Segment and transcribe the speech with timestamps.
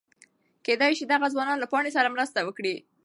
[0.65, 2.75] کېدی شي دغه ځوان له پاڼې سره مرسته وکړي.